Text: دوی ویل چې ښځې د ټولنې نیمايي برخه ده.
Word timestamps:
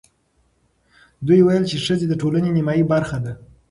دوی 1.27 1.39
ویل 1.43 1.63
چې 1.71 1.77
ښځې 1.85 2.05
د 2.09 2.13
ټولنې 2.21 2.49
نیمايي 2.57 2.83
برخه 2.93 3.17
ده. 3.25 3.33